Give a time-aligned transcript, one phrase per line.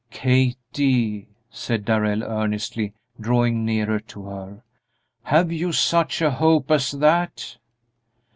[0.09, 4.63] "Kathie," said Darrell, earnestly, drawing nearer to her,
[5.25, 7.57] "have you such a hope as that?"